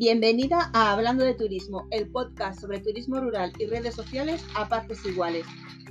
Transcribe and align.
Bienvenida 0.00 0.70
a 0.72 0.92
Hablando 0.92 1.24
de 1.24 1.34
Turismo, 1.34 1.86
el 1.90 2.08
podcast 2.08 2.58
sobre 2.58 2.80
turismo 2.80 3.20
rural 3.20 3.52
y 3.58 3.66
redes 3.66 3.94
sociales 3.94 4.42
a 4.54 4.66
partes 4.66 5.04
iguales. 5.04 5.44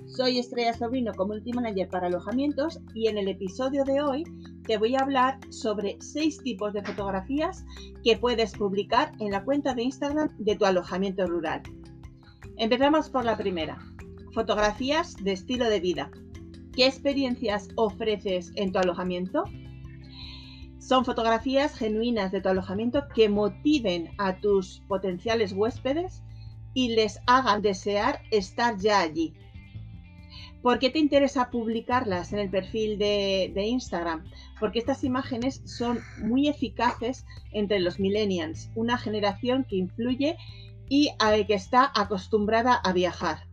Soy 0.07 0.39
Estrella 0.39 0.73
Sobrino, 0.73 1.13
Community 1.13 1.53
Manager 1.53 1.87
para 1.89 2.07
alojamientos 2.07 2.79
y 2.95 3.05
en 3.05 3.19
el 3.19 3.27
episodio 3.27 3.83
de 3.83 4.01
hoy 4.01 4.23
te 4.63 4.79
voy 4.79 4.95
a 4.95 5.01
hablar 5.01 5.37
sobre 5.51 5.95
seis 6.01 6.39
tipos 6.39 6.73
de 6.73 6.81
fotografías 6.81 7.63
que 8.03 8.17
puedes 8.17 8.53
publicar 8.53 9.11
en 9.19 9.29
la 9.29 9.43
cuenta 9.43 9.75
de 9.75 9.83
Instagram 9.83 10.35
de 10.39 10.55
tu 10.55 10.65
alojamiento 10.65 11.27
rural. 11.27 11.61
Empezamos 12.57 13.11
por 13.11 13.25
la 13.25 13.37
primera, 13.37 13.77
fotografías 14.33 15.17
de 15.17 15.33
estilo 15.33 15.69
de 15.69 15.81
vida. 15.81 16.09
¿Qué 16.75 16.87
experiencias 16.87 17.67
ofreces 17.75 18.51
en 18.55 18.71
tu 18.71 18.79
alojamiento? 18.79 19.43
Son 20.79 21.05
fotografías 21.05 21.75
genuinas 21.75 22.31
de 22.31 22.41
tu 22.41 22.49
alojamiento 22.49 23.07
que 23.13 23.29
motiven 23.29 24.09
a 24.17 24.39
tus 24.39 24.79
potenciales 24.87 25.53
huéspedes 25.53 26.23
y 26.73 26.95
les 26.95 27.19
hagan 27.27 27.61
desear 27.61 28.21
estar 28.31 28.77
ya 28.77 29.01
allí. 29.01 29.33
¿Por 30.61 30.79
qué 30.79 30.89
te 30.89 30.99
interesa 30.99 31.49
publicarlas 31.49 32.33
en 32.33 32.39
el 32.39 32.49
perfil 32.49 32.97
de, 32.97 33.53
Instagram? 33.55 34.23
Porque 34.59 34.79
estas 34.79 35.03
imágenes 35.03 35.61
son 35.65 35.99
muy 36.21 36.47
eficaces 36.47 37.25
entre 37.51 37.79
los 37.79 37.99
millennials, 37.99 38.69
una 38.75 38.97
generación 38.97 39.65
que 39.69 39.77
influye 39.77 40.37
y 40.89 41.11
que 41.47 41.53
está 41.53 41.91
acostumbrada 41.95 42.73
a 42.73 42.91
viajar. 42.93 43.48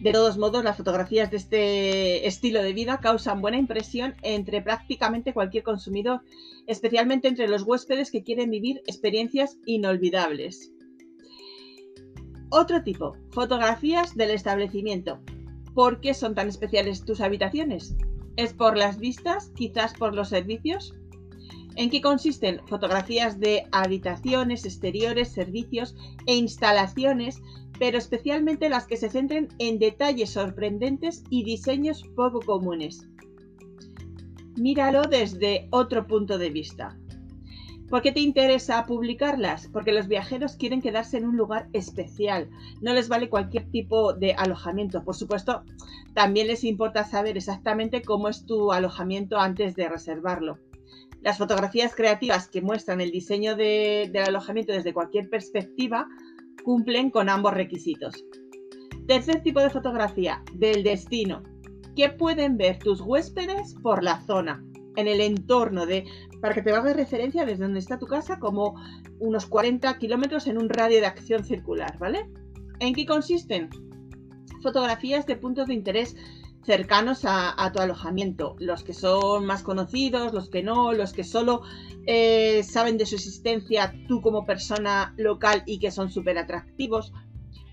De 0.00 0.12
todos 0.12 0.38
modos, 0.38 0.64
las 0.64 0.78
fotografías 0.78 1.30
de 1.30 1.36
este 1.36 2.26
estilo 2.26 2.62
de 2.62 2.72
vida 2.72 3.00
causan 3.00 3.42
buena 3.42 3.58
impresión 3.58 4.14
entre 4.22 4.62
prácticamente 4.62 5.34
cualquier 5.34 5.62
consumidor, 5.62 6.22
especialmente 6.66 7.28
entre 7.28 7.48
los 7.48 7.64
huéspedes 7.64 8.10
que 8.10 8.22
quieren 8.22 8.50
vivir 8.50 8.78
experiencias 8.86 9.58
inolvidables. 9.66 10.72
Otro 12.48 12.82
tipo, 12.82 13.14
fotografías 13.30 14.16
del 14.16 14.30
establecimiento. 14.30 15.20
¿Por 15.74 16.00
qué 16.00 16.14
son 16.14 16.34
tan 16.34 16.48
especiales 16.48 17.04
tus 17.04 17.20
habitaciones? 17.20 17.94
¿Es 18.36 18.54
por 18.54 18.78
las 18.78 18.98
vistas? 18.98 19.52
¿Quizás 19.54 19.92
por 19.92 20.14
los 20.14 20.30
servicios? 20.30 20.94
¿En 21.76 21.90
qué 21.90 22.00
consisten? 22.00 22.60
Fotografías 22.66 23.38
de 23.40 23.66
habitaciones, 23.72 24.64
exteriores, 24.64 25.32
servicios 25.32 25.94
e 26.26 26.34
instalaciones 26.36 27.40
pero 27.80 27.96
especialmente 27.96 28.68
las 28.68 28.86
que 28.86 28.98
se 28.98 29.08
centren 29.08 29.48
en 29.58 29.78
detalles 29.78 30.28
sorprendentes 30.30 31.24
y 31.30 31.44
diseños 31.44 32.02
poco 32.14 32.40
comunes. 32.40 33.08
Míralo 34.56 35.02
desde 35.04 35.66
otro 35.70 36.06
punto 36.06 36.36
de 36.36 36.50
vista. 36.50 36.98
¿Por 37.88 38.02
qué 38.02 38.12
te 38.12 38.20
interesa 38.20 38.84
publicarlas? 38.84 39.68
Porque 39.72 39.92
los 39.92 40.08
viajeros 40.08 40.56
quieren 40.56 40.82
quedarse 40.82 41.16
en 41.16 41.24
un 41.24 41.38
lugar 41.38 41.68
especial. 41.72 42.50
No 42.82 42.92
les 42.92 43.08
vale 43.08 43.30
cualquier 43.30 43.70
tipo 43.70 44.12
de 44.12 44.34
alojamiento. 44.34 45.02
Por 45.02 45.16
supuesto, 45.16 45.64
también 46.12 46.48
les 46.48 46.64
importa 46.64 47.04
saber 47.04 47.38
exactamente 47.38 48.02
cómo 48.02 48.28
es 48.28 48.44
tu 48.44 48.72
alojamiento 48.72 49.38
antes 49.38 49.74
de 49.74 49.88
reservarlo. 49.88 50.58
Las 51.22 51.38
fotografías 51.38 51.94
creativas 51.94 52.48
que 52.48 52.62
muestran 52.62 53.00
el 53.00 53.10
diseño 53.10 53.54
del 53.54 54.16
alojamiento 54.16 54.72
desde 54.72 54.94
cualquier 54.94 55.28
perspectiva 55.28 56.08
cumplen 56.64 57.10
con 57.10 57.28
ambos 57.28 57.52
requisitos. 57.52 58.24
Tercer 59.06 59.42
tipo 59.42 59.60
de 59.60 59.70
fotografía, 59.70 60.42
del 60.54 60.82
destino. 60.82 61.42
¿Qué 61.94 62.08
pueden 62.08 62.56
ver 62.56 62.78
tus 62.78 63.00
huéspedes 63.00 63.74
por 63.82 64.02
la 64.02 64.20
zona? 64.22 64.64
En 64.96 65.08
el 65.08 65.20
entorno 65.20 65.86
de, 65.86 66.04
para 66.40 66.54
que 66.54 66.62
te 66.62 66.70
hagas 66.72 66.96
referencia 66.96 67.44
desde 67.44 67.64
donde 67.64 67.80
está 67.80 67.98
tu 67.98 68.06
casa, 68.06 68.38
como 68.38 68.74
unos 69.18 69.46
40 69.46 69.98
kilómetros 69.98 70.46
en 70.46 70.58
un 70.58 70.68
radio 70.68 71.00
de 71.00 71.06
acción 71.06 71.44
circular, 71.44 71.98
¿vale? 71.98 72.30
¿En 72.78 72.94
qué 72.94 73.04
consisten? 73.04 73.68
Fotografías 74.62 75.26
de 75.26 75.36
puntos 75.36 75.68
de 75.68 75.74
interés 75.74 76.16
cercanos 76.64 77.24
a, 77.24 77.70
tu 77.72 77.80
alojamiento, 77.80 78.56
los 78.58 78.84
que 78.84 78.92
son 78.92 79.46
más 79.46 79.62
conocidos, 79.62 80.32
los 80.32 80.50
que 80.50 80.62
no, 80.62 80.92
los 80.92 81.12
que 81.12 81.24
solo 81.24 81.62
eh, 82.06 82.62
saben 82.62 82.98
de 82.98 83.06
su 83.06 83.14
existencia 83.14 83.94
tú 84.08 84.20
como 84.20 84.44
persona 84.44 85.14
local 85.16 85.62
y 85.66 85.78
que 85.78 85.90
son 85.90 86.10
súper 86.10 86.38
atractivos. 86.38 87.12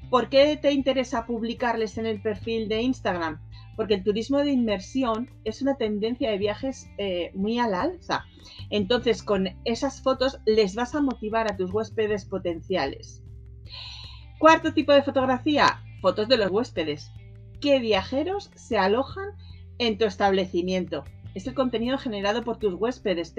¿Por 0.09 0.29
qué 0.29 0.55
te 0.57 0.71
interesa 0.71 1.25
publicarles 1.25 1.97
en 1.97 2.05
el 2.05 2.21
perfil 2.21 2.69
de 2.69 2.81
Instagram? 2.81 3.41
Porque 3.75 3.95
el 3.95 4.03
turismo 4.03 4.39
de 4.39 4.51
inmersión 4.51 5.29
es 5.43 5.61
una 5.61 5.75
tendencia 5.75 6.31
de 6.31 6.37
viajes 6.37 6.87
eh, 6.97 7.31
muy 7.35 7.59
al 7.59 7.73
alza. 7.73 8.25
Entonces, 8.69 9.21
con 9.21 9.49
esas 9.65 10.01
fotos 10.01 10.39
les 10.45 10.75
vas 10.75 10.95
a 10.95 11.01
motivar 11.01 11.51
a 11.51 11.57
tus 11.57 11.71
huéspedes 11.71 12.25
potenciales. 12.25 13.21
Cuarto 14.39 14.73
tipo 14.73 14.93
de 14.93 15.03
fotografía, 15.03 15.83
fotos 16.01 16.27
de 16.27 16.37
los 16.37 16.49
huéspedes 16.49 17.11
qué 17.61 17.79
viajeros 17.79 18.51
se 18.55 18.77
alojan 18.77 19.29
en 19.79 19.97
tu 19.97 20.05
establecimiento. 20.05 21.03
Es 21.35 21.45
el 21.47 21.53
contenido 21.53 21.97
generado 21.97 22.43
por 22.43 22.57
tus 22.57 22.73
huéspedes. 22.73 23.33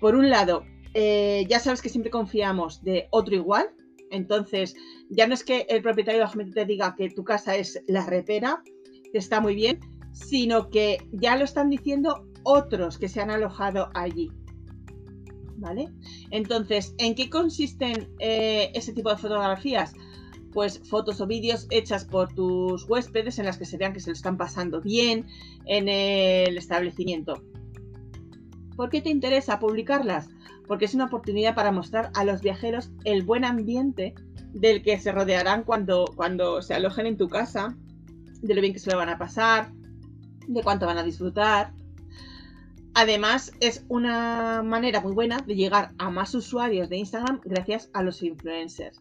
por 0.00 0.14
un 0.14 0.30
lado, 0.30 0.64
eh, 0.94 1.46
ya 1.48 1.60
sabes 1.60 1.82
que 1.82 1.88
siempre 1.88 2.10
confiamos 2.10 2.82
de 2.82 3.08
otro 3.10 3.34
igual. 3.34 3.68
Entonces, 4.10 4.74
ya 5.10 5.26
no 5.26 5.34
es 5.34 5.44
que 5.44 5.66
el 5.68 5.82
propietario 5.82 6.26
de 6.26 6.44
te 6.46 6.64
diga 6.64 6.94
que 6.96 7.10
tu 7.10 7.24
casa 7.24 7.56
es 7.56 7.82
la 7.86 8.06
repera, 8.06 8.62
que 9.12 9.18
está 9.18 9.40
muy 9.40 9.54
bien, 9.54 9.80
sino 10.12 10.70
que 10.70 10.98
ya 11.12 11.36
lo 11.36 11.44
están 11.44 11.68
diciendo 11.68 12.26
otros 12.42 12.98
que 12.98 13.08
se 13.08 13.20
han 13.20 13.30
alojado 13.30 13.90
allí. 13.94 14.30
¿Vale? 15.56 15.88
Entonces, 16.30 16.94
¿en 16.98 17.14
qué 17.14 17.28
consisten 17.28 18.08
eh, 18.20 18.70
ese 18.74 18.92
tipo 18.92 19.10
de 19.10 19.16
fotografías? 19.16 19.92
Pues 20.52 20.80
fotos 20.80 21.20
o 21.20 21.26
vídeos 21.26 21.66
hechas 21.70 22.04
por 22.04 22.32
tus 22.32 22.88
huéspedes 22.88 23.38
en 23.38 23.46
las 23.46 23.58
que 23.58 23.64
se 23.64 23.76
vean 23.76 23.92
que 23.92 24.00
se 24.00 24.10
lo 24.10 24.14
están 24.14 24.36
pasando 24.36 24.80
bien 24.80 25.26
en 25.66 25.88
el 25.88 26.56
establecimiento. 26.56 27.42
¿Por 28.76 28.90
qué 28.90 29.00
te 29.00 29.10
interesa 29.10 29.58
publicarlas? 29.58 30.28
Porque 30.66 30.84
es 30.84 30.94
una 30.94 31.06
oportunidad 31.06 31.54
para 31.54 31.72
mostrar 31.72 32.10
a 32.14 32.24
los 32.24 32.42
viajeros 32.42 32.90
el 33.04 33.22
buen 33.22 33.44
ambiente 33.44 34.14
del 34.52 34.82
que 34.82 34.98
se 34.98 35.12
rodearán 35.12 35.64
cuando, 35.64 36.06
cuando 36.14 36.62
se 36.62 36.74
alojen 36.74 37.06
en 37.06 37.16
tu 37.16 37.28
casa, 37.28 37.76
de 38.40 38.54
lo 38.54 38.60
bien 38.60 38.72
que 38.72 38.78
se 38.78 38.90
lo 38.90 38.96
van 38.96 39.08
a 39.08 39.18
pasar, 39.18 39.72
de 40.46 40.62
cuánto 40.62 40.86
van 40.86 40.98
a 40.98 41.02
disfrutar. 41.02 41.72
Además, 42.94 43.52
es 43.60 43.84
una 43.88 44.62
manera 44.62 45.00
muy 45.00 45.12
buena 45.12 45.38
de 45.38 45.54
llegar 45.54 45.92
a 45.98 46.10
más 46.10 46.34
usuarios 46.34 46.88
de 46.88 46.96
Instagram 46.96 47.40
gracias 47.44 47.90
a 47.92 48.02
los 48.02 48.22
influencers 48.22 49.00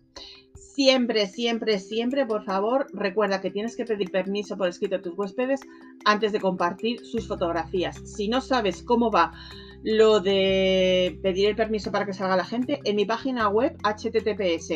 siempre, 0.77 1.25
siempre, 1.25 1.79
siempre, 1.79 2.27
por 2.27 2.43
favor, 2.43 2.85
recuerda 2.93 3.41
que 3.41 3.49
tienes 3.49 3.75
que 3.75 3.83
pedir 3.83 4.11
permiso 4.11 4.55
por 4.55 4.67
escrito 4.67 4.97
a 4.97 5.01
tus 5.01 5.17
huéspedes 5.17 5.61
antes 6.05 6.31
de 6.31 6.39
compartir 6.39 7.03
sus 7.03 7.27
fotografías. 7.27 7.97
Si 8.05 8.27
no 8.27 8.41
sabes 8.41 8.83
cómo 8.83 9.09
va 9.09 9.33
lo 9.81 10.19
de 10.19 11.19
pedir 11.23 11.49
el 11.49 11.55
permiso 11.55 11.91
para 11.91 12.05
que 12.05 12.13
salga 12.13 12.35
la 12.35 12.45
gente, 12.45 12.79
en 12.83 12.95
mi 12.95 13.05
página 13.05 13.49
web 13.49 13.75
https 13.81 14.69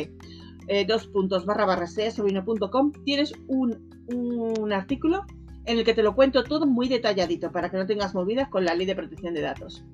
eh, 0.66 0.86
tienes 3.04 3.32
un, 3.46 3.88
un 4.12 4.72
artículo 4.72 5.24
en 5.66 5.78
el 5.78 5.84
que 5.84 5.94
te 5.94 6.02
lo 6.02 6.16
cuento 6.16 6.42
todo 6.42 6.66
muy 6.66 6.88
detalladito 6.88 7.52
para 7.52 7.70
que 7.70 7.76
no 7.76 7.86
tengas 7.86 8.12
movidas 8.12 8.48
con 8.48 8.64
la 8.64 8.74
ley 8.74 8.86
de 8.86 8.96
protección 8.96 9.34
de 9.34 9.42
datos. 9.42 9.84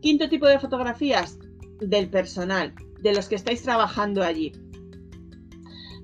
Quinto 0.00 0.28
tipo 0.28 0.46
de 0.46 0.60
fotografías 0.60 1.40
del 1.80 2.08
personal, 2.08 2.72
de 3.00 3.12
los 3.12 3.28
que 3.28 3.34
estáis 3.34 3.64
trabajando 3.64 4.22
allí. 4.22 4.52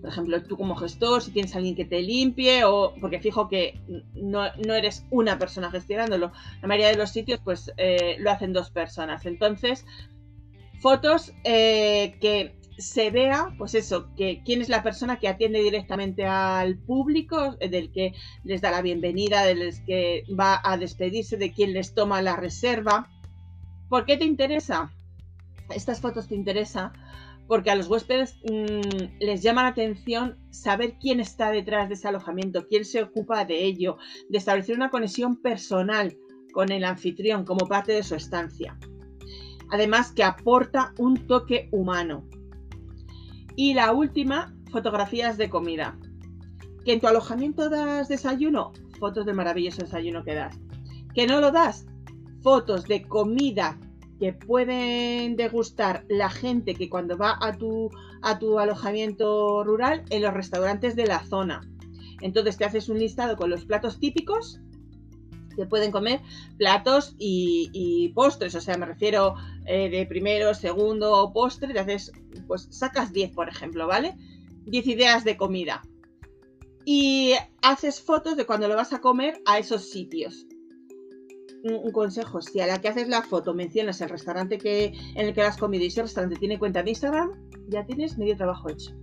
Por 0.01 0.11
ejemplo, 0.11 0.43
tú 0.43 0.57
como 0.57 0.77
gestor, 0.77 1.23
si 1.23 1.31
tienes 1.31 1.55
alguien 1.55 1.77
que 1.77 1.85
te 1.85 2.01
limpie, 2.01 2.65
o 2.65 2.95
porque 3.01 3.21
fijo 3.21 3.49
que 3.49 3.79
no, 4.15 4.45
eres 4.75 5.05
una 5.11 5.39
persona 5.39 5.71
gestionándolo. 5.71 6.33
La 6.63 6.69
mayoría 6.69 6.89
de 6.89 6.97
los 6.97 7.11
sitios, 7.11 7.41
pues 7.45 7.73
eh, 7.77 8.17
lo 8.19 8.31
hacen 8.31 8.53
dos 8.53 8.71
personas. 8.71 9.27
Entonces, 9.27 9.85
fotos 10.81 11.33
eh, 11.45 12.17
que 12.21 12.57
se 12.79 13.11
vea, 13.11 13.55
pues 13.59 13.75
eso, 13.75 14.09
que 14.17 14.43
quién 14.45 14.63
es 14.63 14.71
la 14.71 14.83
persona 14.83 15.19
que 15.19 15.29
atiende 15.29 15.63
directamente 15.63 16.25
al 16.25 16.79
público, 16.79 17.57
del 17.57 17.93
que 17.93 18.15
les 18.43 18.63
da 18.63 18.71
la 18.71 18.81
bienvenida, 18.81 19.45
del 19.45 19.73
que 19.85 20.25
va 20.39 20.61
a 20.65 20.79
despedirse, 20.79 21.37
de 21.37 21.53
quien 21.53 21.75
les 21.75 21.95
toma 21.95 22.23
la 22.23 22.37
reserva. 22.37 23.11
¿Por 23.91 24.07
qué 24.07 24.17
te 24.17 24.25
interesa? 24.25 24.91
Estas 25.69 26.01
fotos 26.01 26.29
te 26.29 26.35
interesan 26.35 26.93
porque 27.51 27.73
a 27.73 27.75
los 27.75 27.89
huéspedes 27.89 28.37
mm, 28.45 29.19
les 29.19 29.43
llama 29.43 29.65
la 29.65 29.71
atención 29.71 30.39
saber 30.51 30.99
quién 31.01 31.19
está 31.19 31.51
detrás 31.51 31.89
de 31.89 31.95
ese 31.95 32.07
alojamiento, 32.07 32.69
quién 32.69 32.85
se 32.85 33.03
ocupa 33.03 33.45
de 33.45 33.65
ello, 33.65 33.97
de 34.29 34.39
establecer 34.39 34.77
una 34.77 34.89
conexión 34.89 35.35
personal 35.35 36.17
con 36.53 36.71
el 36.71 36.85
anfitrión 36.85 37.45
como 37.45 37.67
parte 37.67 37.91
de 37.91 38.05
su 38.05 38.15
estancia. 38.15 38.79
Además 39.73 40.13
que 40.13 40.23
aporta 40.23 40.95
un 40.97 41.27
toque 41.27 41.69
humano. 41.73 42.25
Y 43.57 43.75
la 43.75 43.93
última, 43.95 44.55
fotografías 44.71 45.37
de 45.37 45.51
comida. 45.51 45.99
¿Que 46.85 46.93
en 46.93 47.01
tu 47.01 47.09
alojamiento 47.09 47.69
das 47.69 48.07
desayuno? 48.07 48.71
Fotos 49.01 49.27
del 49.27 49.35
maravilloso 49.35 49.83
desayuno 49.83 50.23
que 50.23 50.35
das. 50.35 50.57
¿Que 51.17 51.27
no 51.27 51.41
lo 51.41 51.51
das? 51.51 51.85
Fotos 52.43 52.87
de 52.87 53.03
comida 53.03 53.77
que 54.21 54.35
pueden 54.35 55.35
degustar 55.35 56.05
la 56.09 56.29
gente 56.29 56.75
que 56.75 56.91
cuando 56.91 57.17
va 57.17 57.39
a 57.41 57.57
tu, 57.57 57.91
a 58.21 58.39
tu 58.39 58.59
alojamiento 58.59 59.65
rural 59.65 60.05
en 60.11 60.21
los 60.21 60.35
restaurantes 60.35 60.95
de 60.95 61.07
la 61.07 61.25
zona. 61.25 61.63
Entonces 62.21 62.59
te 62.59 62.67
haces 62.67 62.91
un 62.91 62.99
listado 62.99 63.37
con 63.37 63.49
los 63.49 63.65
platos 63.65 63.99
típicos 63.99 64.61
que 65.57 65.65
pueden 65.65 65.91
comer 65.91 66.21
platos 66.59 67.15
y, 67.19 68.13
postres, 68.15 68.55
o 68.55 68.61
sea, 68.61 68.77
me 68.77 68.87
refiero 68.87 69.35
eh, 69.67 69.89
de 69.89 70.05
primero, 70.07 70.55
segundo 70.55 71.33
postre, 71.33 71.73
te 71.73 71.81
haces, 71.81 72.13
pues 72.47 72.69
sacas 72.71 73.13
10, 73.13 73.33
por 73.33 73.49
ejemplo, 73.49 73.87
¿vale? 73.87 74.17
10 74.67 74.87
ideas 74.87 75.25
de 75.25 75.39
comida. 75.39 75.83
Y 76.85 77.33
haces 77.63 78.03
fotos 78.03 78.37
de 78.37 78.45
cuando 78.45 78.69
lo 78.69 78.77
vas 78.77 78.93
a 78.93 79.01
comer 79.01 79.41
a 79.47 79.59
esos 79.59 79.91
sitios. 79.91 80.47
Un, 81.63 81.93
consejo, 81.93 82.41
si 82.41 82.61
a 82.61 82.67
la 82.67 82.81
que 82.81 82.89
haces 82.89 83.09
la 83.09 83.23
foto 83.23 83.53
mencionas 83.53 84.01
el 84.01 84.09
restaurante 84.09 84.57
que, 84.57 84.95
en 85.15 85.27
el 85.27 85.35
que 85.35 85.43
has 85.43 85.59
comido 85.59 85.85
y 85.85 85.89
ese 85.89 86.03
restaurante 86.03 86.39
tiene 86.39 86.59
cuenta 86.59 86.83
de 86.83 86.91
Instagram, 86.91 87.33
ya 87.69 87.85
tienes 87.85 88.17
medio 88.17 88.37
trabajo 88.37 88.71
hecho. 88.71 88.95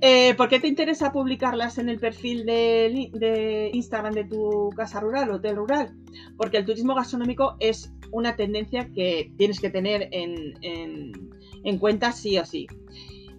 Eh, 0.00 0.34
¿Por 0.36 0.48
qué 0.48 0.60
te 0.60 0.68
interesa 0.68 1.10
publicarlas 1.10 1.78
en 1.78 1.88
el 1.88 1.98
perfil 1.98 2.46
de, 2.46 3.70
Instagram 3.72 4.14
de 4.14 4.24
tu 4.24 4.70
casa 4.76 5.00
rural, 5.00 5.30
hotel 5.30 5.56
rural? 5.56 5.96
Porque 6.36 6.58
el 6.58 6.64
turismo 6.64 6.94
gastronómico 6.94 7.56
es 7.58 7.92
una 8.12 8.36
tendencia 8.36 8.88
que 8.92 9.32
tienes 9.36 9.58
que 9.58 9.70
tener 9.70 10.08
en, 10.12 11.78
cuenta 11.80 12.12
sí 12.12 12.38
o 12.38 12.44
sí. 12.44 12.68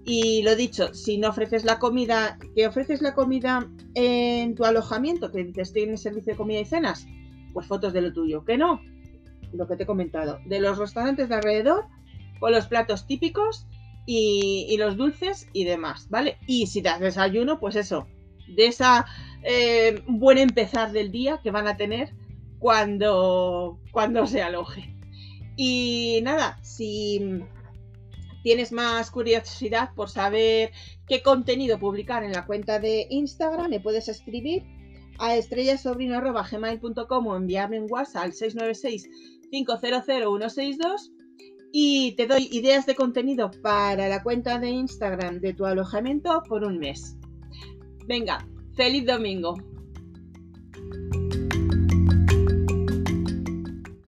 Y 0.03 0.41
lo 0.43 0.55
dicho, 0.55 0.93
si 0.93 1.17
no 1.17 1.29
ofreces 1.29 1.63
la 1.63 1.79
comida, 1.79 2.37
que 2.55 2.67
ofreces 2.67 3.01
la 3.01 3.13
comida 3.13 3.69
en 3.95 4.55
tu 4.55 4.65
alojamiento, 4.65 5.31
que 5.31 5.45
te 5.45 5.63
tienes 5.63 6.01
servicio 6.01 6.33
de 6.33 6.37
comida 6.37 6.59
y 6.59 6.65
cenas, 6.65 7.07
pues 7.53 7.67
fotos 7.67 7.93
de 7.93 8.01
lo 8.01 8.13
tuyo. 8.13 8.43
Que 8.45 8.57
no, 8.57 8.81
lo 9.53 9.67
que 9.67 9.75
te 9.75 9.83
he 9.83 9.87
comentado, 9.87 10.39
de 10.45 10.59
los 10.59 10.77
restaurantes 10.77 11.29
de 11.29 11.35
alrededor, 11.35 11.85
con 12.39 12.51
los 12.51 12.67
platos 12.67 13.05
típicos 13.05 13.67
y, 14.05 14.75
los 14.77 14.97
dulces 14.97 15.47
y 15.53 15.65
demás, 15.65 16.07
¿vale? 16.09 16.37
Y 16.47 16.67
si 16.67 16.81
das 16.81 16.99
desayuno, 16.99 17.59
pues 17.59 17.75
eso, 17.75 18.07
de 18.47 18.67
esa 18.67 19.05
eh, 19.43 20.01
buen 20.07 20.37
empezar 20.37 20.91
del 20.91 21.11
día 21.11 21.39
que 21.43 21.51
van 21.51 21.67
a 21.67 21.77
tener 21.77 22.15
cuando, 22.57 23.79
cuando 23.91 24.25
se 24.25 24.41
aloje. 24.41 24.95
Y 25.55 26.21
nada, 26.23 26.57
si 26.63 27.43
tienes 28.43 28.71
más 28.71 29.11
curiosidad 29.11 29.91
por 29.93 30.09
saber 30.09 30.71
qué 31.07 31.21
contenido 31.21 31.77
publicar 31.77 32.23
en 32.23 32.31
la 32.31 32.45
cuenta 32.45 32.79
de 32.79 33.05
Instagram, 33.09 33.69
me 33.69 33.79
puedes 33.79 34.07
escribir 34.07 34.63
a 35.19 35.35
estrellasobrino.gmail.com 35.35 37.27
o 37.27 37.35
enviarme 37.35 37.79
un 37.79 37.87
WhatsApp 37.89 38.23
al 38.23 38.33
696 38.33 39.09
500 39.51 39.79
162 39.81 41.11
y 41.71 42.15
te 42.15 42.25
doy 42.25 42.49
ideas 42.51 42.85
de 42.85 42.95
contenido 42.95 43.51
para 43.61 44.07
la 44.07 44.23
cuenta 44.23 44.57
de 44.59 44.69
Instagram 44.69 45.39
de 45.39 45.53
tu 45.53 45.65
alojamiento 45.65 46.41
por 46.47 46.63
un 46.63 46.79
mes. 46.79 47.15
Venga, 48.07 48.47
feliz 48.75 49.05
domingo. 49.05 49.55